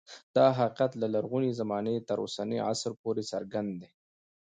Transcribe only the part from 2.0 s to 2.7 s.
تر اوسني